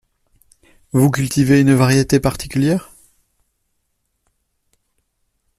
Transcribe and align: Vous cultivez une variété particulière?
Vous 0.93 1.11
cultivez 1.11 1.61
une 1.61 1.75
variété 1.75 2.19
particulière? 2.19 2.89